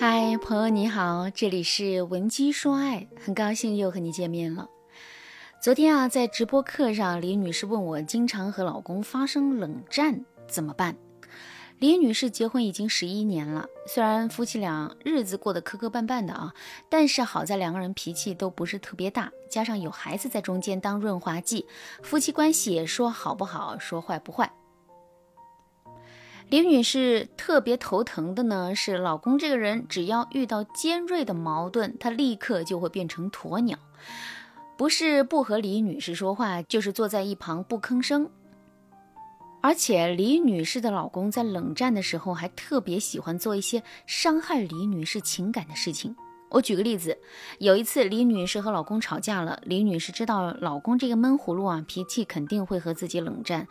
[0.00, 4.66] 嗨，朋友你好，这里是文姬说爱，很高兴又和你见面了。
[5.62, 10.96] 昨天啊，在直播课上，李女士问我，经常和老公发生冷战怎么办？
[11.80, 16.54] 李女士结婚已经十一年了，虽然夫妻俩日子过得磕磕绊绊的啊，
[16.88, 21.66] 但是好在两个人脾气都不是特别大，加上有孩子在中间当润滑剂，
[22.02, 24.50] 夫妻关系也说好不好，说坏不坏。
[26.50, 33.78] 李女士特别头疼的呢，是老公这个人，只要遇到尖锐的矛盾，他立刻就会变成鸵鸟，
[34.76, 38.28] 不是不和李女士说话，就是坐在一旁不吭声。
[39.60, 46.16] 而且李女士的老公在冷战的时候，还特别喜欢做一些伤害李女士情感的事情。
[46.50, 47.16] 我举个例子，
[47.58, 53.68] 有一次李女士和老公吵架了，李女士知道老公这个闷葫芦啊，脾气肯定会和自己冷战。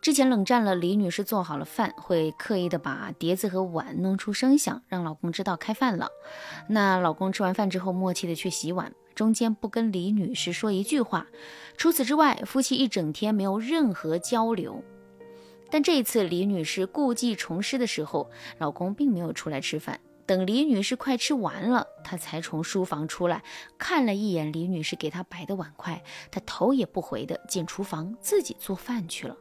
[0.00, 6.08] 之前冷战了，李女士做好了饭，会刻意的把碟子和碗弄出声响，让老公知道开饭了。
[6.68, 11.26] 那老公吃完饭之后，默契的去洗碗，中间不跟李女士说一句话。
[11.76, 14.82] 除此之外，夫妻一整天没有任何交流。
[15.68, 20.00] 但这一次李女士故技重施的时候，老公并没有出来吃饭。
[20.30, 23.42] 等李女士快吃完了，他才从书房出来，
[23.76, 26.00] 看了一眼李女士给他摆的碗筷，
[26.30, 29.36] 他头也不回的进厨房自己做饭去了。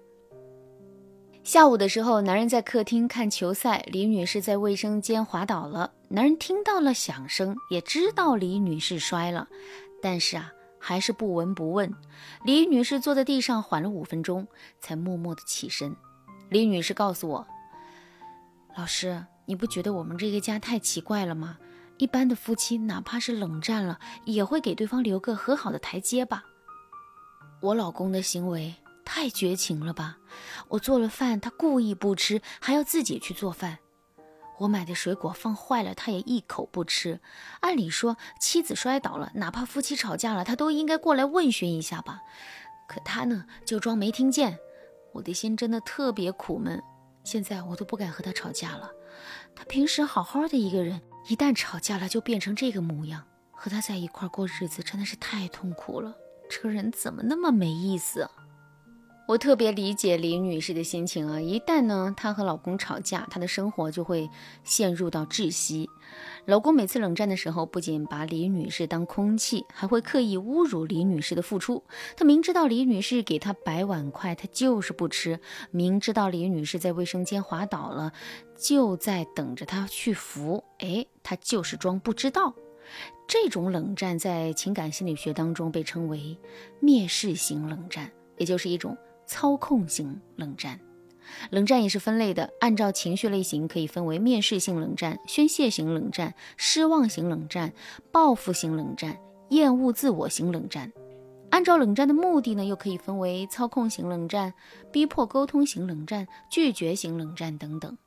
[1.44, 5.94] 下午的时候，男人在客厅看球赛，李女士在卫生间滑倒了。
[6.08, 9.48] 男人听到了响声，也知道李女士摔了，
[10.02, 11.94] 但是啊，还是不闻不问。
[12.44, 14.48] 李女士坐在地上缓了五分钟，
[14.80, 15.96] 才默默的起身。
[16.50, 17.46] 李女士告诉我
[18.76, 21.58] ：“老师，你不觉得我们这个家太奇怪了吗？
[21.98, 26.44] 一般的夫妻，哪怕是冷战了，也会给对方留个和好的台阶吧？
[27.60, 30.20] 我老公的行为……”太绝情了吧！
[30.68, 33.80] 我做了饭，他故意不吃，还要自己去做饭。
[34.60, 37.20] 我买的水果放坏了，他也一口不吃。
[37.62, 42.22] 按理说，妻子摔倒了，哪怕夫妻吵架了，他都应该过来问询一下吧。
[42.88, 44.60] 可他呢，就装没听见。
[45.12, 46.80] 我的心真的特别苦闷，
[47.24, 48.92] 现在我都不敢和他吵架了。
[49.60, 53.26] 他平时好好的一个人，一旦吵架了就变成这个模样。
[53.52, 56.16] 和他在一块过日子真的是太痛苦了。
[56.50, 58.32] 这个人怎么那么没意思啊？
[59.28, 61.42] 我特别理解李女士的心情啊！
[61.42, 64.30] 一旦呢，她和老公吵架，她的生活就会
[64.64, 65.90] 陷入到窒息。
[66.50, 71.84] 老公每次冷战的时候，不仅把李女士当空气，还会刻意侮辱李女士的付出。
[72.18, 75.38] 他明知道李女士给他摆碗筷，他就是不吃；
[75.70, 78.12] 明知道李女士在卫生间滑倒了，
[78.58, 82.56] 就在等着他去扶，哎，他就是装不知道。
[83.28, 86.36] 这种冷战在情感心理学当中被称为
[86.82, 88.98] 蔑视型冷战，也就是一种。
[89.28, 90.80] 操控型冷战，
[91.50, 92.52] 冷战也是分类的。
[92.60, 97.74] 按照情绪类型，可以分为面试性冷战、宣泄型冷战、失望型冷战、
[98.12, 99.18] 报复型冷战、
[99.50, 100.92] 厌恶自我型冷战。
[101.52, 104.54] 按照冷战的目的呢，又可以分为操控型冷战、
[104.92, 107.98] 逼迫沟通型冷战、拒绝型冷战等等。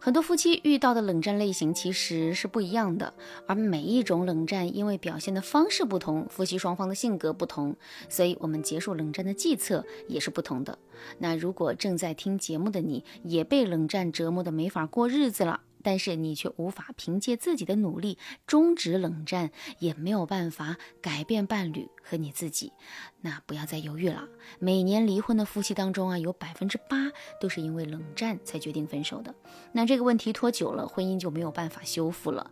[0.00, 3.12] 很多夫妻遇到的冷战类型其实是不一样的，
[3.46, 7.76] 而每一种冷战因为表现的方式不同，夫妻双方的性格不同，
[8.08, 10.78] 所以我们结束冷战的计策也是不同的。
[11.18, 15.60] 那如果正在听节目的你也被冷战折磨的没法过日子了。
[15.88, 22.74] 但是你却无法凭借自己的努力终止冷战，也没有办法改变伴侣和你自己，
[23.22, 24.28] 那不要再犹豫了。
[24.58, 27.10] 每年离婚的夫妻当中啊，有百分之八
[27.40, 29.34] 都是因为冷战才决定分手的。
[29.72, 32.50] 那这个问题拖久了，婚姻就没有办法修复了。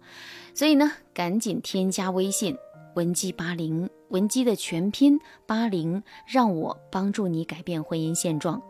[0.54, 2.56] 所以呢，赶紧添加微信
[2.94, 8.62] 文姬八零，文姬的全拼八零，让我帮助你改变婚姻现状。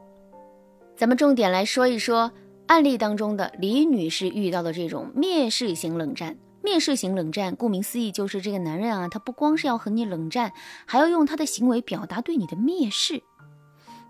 [0.97, 2.33] 咱们重点来说一说。
[2.67, 10.53] 案例当中的李女士遇到的这种蔑视型冷战，蔑视型冷战，顾名思义就是这个男人啊，他不光是要和你冷战，
[10.85, 13.23] 还要用他的行为表达对你的蔑视。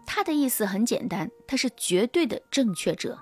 [0.06, 3.18] 他的意思很简单，他是绝对的正确者，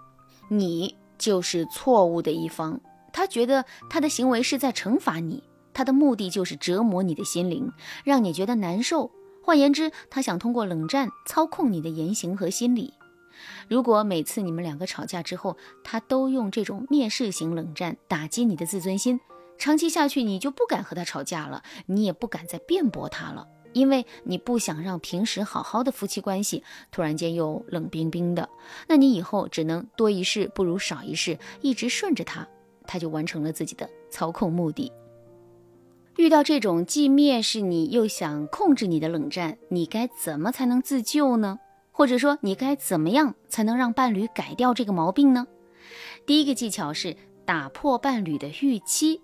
[0.49, 2.81] 你就是错误的一方。
[3.13, 5.43] 他觉得他的行为是在惩罚你，
[5.73, 7.73] 他的目的就是折磨你的心灵，
[8.05, 9.11] 让你觉得难受。
[9.43, 12.95] 换言之，他想通过冷战操控你的言行和心理。
[13.69, 19.21] 如果每次你们两个吵架之后，他都用这种蔑视型冷战打击你的自尊心，
[19.59, 28.49] 长期下去，你就不敢和他吵架了，你也不敢再辩驳他了，因为你不想让平时好好的夫妻关系突然间又冷冰冰的。
[28.89, 32.47] 那你以后只能多一事不如少一事，一直顺着他，
[32.87, 34.93] 他就完成了自己的操控目的。
[36.17, 41.59] 遇到这种既蔑视你又想控制你的冷战，你该怎么才能自救呢？
[41.97, 45.47] 或者说，你该怎么样才能让伴侣改掉这个毛病呢？
[46.27, 49.23] 第一个技巧是打破伴侣的预期。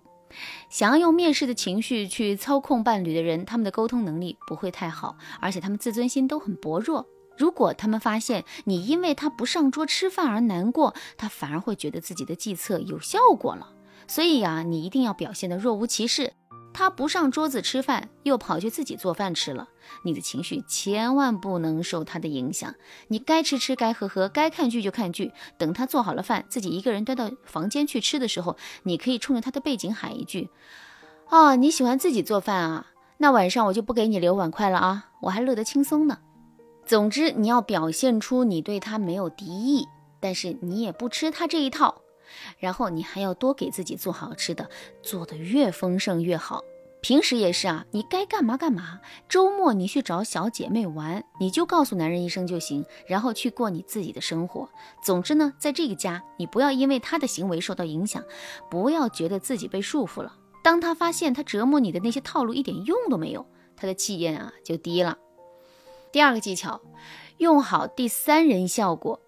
[0.69, 7.09] 想要用蔑视的情绪去操控伴侣的人，他们的沟通能力不会太好，而且他们自尊心都很薄弱。
[7.37, 13.73] 如果他们发现你因为他不上桌吃饭而难过，他反而会觉得自己的计策有效果了。
[14.07, 16.35] 所以呀，你一定要表现得若无其事。
[16.73, 19.69] 他不上桌子吃饭，又跑去自己做饭吃了。
[20.05, 22.75] 你的情绪千万不能受他的影响。
[23.09, 25.33] 你该吃吃，该喝喝，该看剧就看剧。
[25.59, 30.49] 等他做好了饭，自己一个人端到房间去吃的时候，你可以冲着他的背景喊一句
[31.29, 32.87] ：“哦，你喜欢自己做饭啊？
[33.19, 36.19] 那晚上我就不给你留碗筷了啊，我还乐得轻松呢。”
[36.87, 39.87] 总之，你要表现出你对他没有敌意，
[40.19, 42.03] 但是你也不吃他这一套。
[42.59, 44.69] 然后你还要多给自己做好吃的，
[45.03, 46.63] 做的越丰盛越好。
[47.03, 49.01] 平时也是啊，你该干嘛干嘛。
[49.27, 54.69] 周末你去找小姐妹玩，你就告诉男人一声就行，然后去过你自己的生活。
[55.03, 58.23] 总之呢，在这个家，你不要因为他的行为受到影响，
[58.71, 60.37] 不要觉得自己被束缚了。
[60.63, 65.17] 当他发现他折磨你的那些套路一点用都没有，他的气焰啊就低了。
[66.13, 66.83] 第二个技巧，
[67.39, 69.21] 用好第三人效果。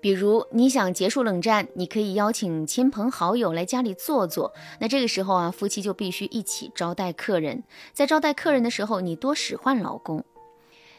[0.00, 4.54] 比如你想结束冷战，你可以邀请亲朋好友来家里坐坐。
[4.80, 7.64] 那这个时候啊，夫妻就必须一起招待客人。
[7.92, 10.24] 在招待客人的时候，你多使唤老公。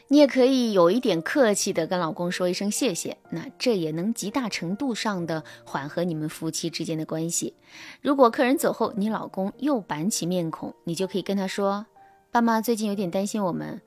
[0.08, 3.16] 你也可以有一点客气的跟老公说一声谢谢。
[3.30, 7.54] 那这也能极大程度上的缓和你们夫妻之间的关系。
[8.02, 11.86] 如果客人走后，你老公又板起面孔，你就可以跟他说
[12.32, 13.80] ：“爸妈最近有点担心我们，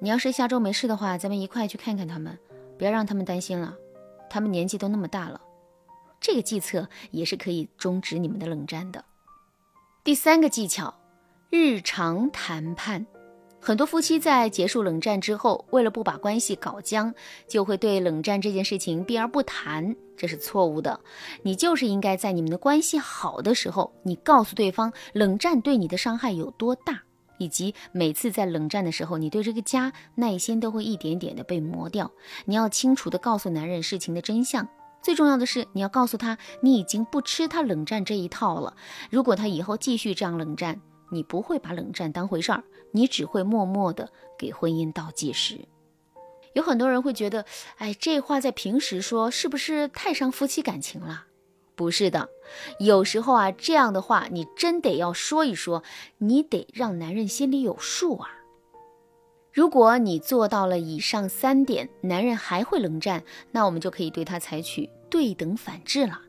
[0.00, 2.38] 你要是下周没事的话，咱们一块去看看他们，
[2.78, 3.74] 不要让他们担心了。”
[4.30, 5.40] 他们年纪都那么大了，
[6.20, 9.04] 这个计策也是可以终止你们的冷战的。
[10.02, 10.94] 第三个技巧，
[11.50, 13.04] 日常谈判。
[13.62, 17.14] 很多夫妻在结束冷战之后，为了不把关系搞僵，
[17.46, 20.98] 就会对冷战这件事情避而不谈，这是错误的。
[21.42, 27.02] 你就是应该在你们的关系好的时候，你告诉对方冷战对你的伤害有多大。
[27.40, 32.12] 以及每次在冷战的时候，你对这个家耐心都会一点点的被磨掉。
[32.44, 34.68] 你要清楚的告诉男人事情的真相。
[35.02, 38.76] 最重要的是，你要告诉他，你已经不吃他冷战这一套了。
[39.10, 40.78] 如果他以后继续这样冷战，
[41.10, 45.66] 你不会把冷战当回事儿，你只会默默的给婚姻倒计时。
[46.52, 47.46] 有很多人会觉得，
[47.78, 51.24] 哎，这话在平时说，是不是太伤夫妻感情了？
[51.80, 52.28] 不是的，
[52.78, 55.82] 有时候啊，这样的话你真得要说一说，
[56.18, 58.28] 你得让男人心里有数啊。
[59.50, 66.20] 如果你做到了以上三点，男人还会冷战，那我们就可以对他采取对等反制了。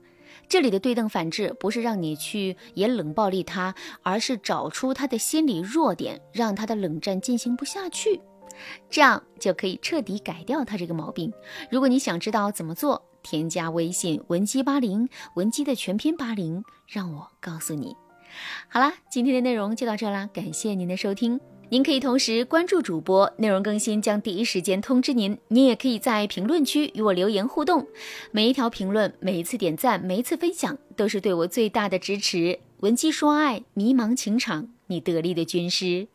[0.48, 8.22] 这里的对等反制不是让你去也冷暴力他，而是找出他的心理弱点，让他的冷战进行不下去，
[8.90, 11.34] 这样就可以彻底改掉他这个毛病。
[11.70, 17.96] 如果你想知道怎么做，添加微信文姬八零，文姬的全拼八零，让我告诉你。
[18.70, 21.40] 好啦，今天的内容就到这啦，感谢您的收听。
[21.70, 25.38] 您可以同时关注主播，内容更新将第一时间通知您。
[25.48, 27.88] 您也可以在评论区与我留言互动，
[28.32, 32.60] 每一条评论、每一次点赞、每一次分享，都是对我最大的支持。
[32.82, 36.08] 文姬说爱，迷茫情场，你得力的军师。